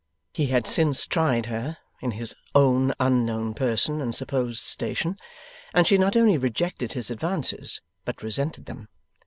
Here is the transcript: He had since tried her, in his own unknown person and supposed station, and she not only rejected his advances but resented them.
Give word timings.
He 0.33 0.47
had 0.47 0.65
since 0.65 1.05
tried 1.05 1.45
her, 1.45 1.77
in 2.01 2.09
his 2.17 2.33
own 2.55 2.91
unknown 2.99 3.53
person 3.53 4.01
and 4.01 4.15
supposed 4.15 4.63
station, 4.63 5.15
and 5.75 5.85
she 5.85 5.99
not 5.99 6.17
only 6.17 6.39
rejected 6.39 6.93
his 6.93 7.11
advances 7.11 7.81
but 8.03 8.23
resented 8.23 8.65
them. 8.65 8.87